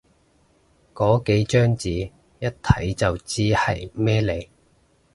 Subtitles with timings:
[0.95, 4.47] 個幾張紙，一睇就知係咩嚟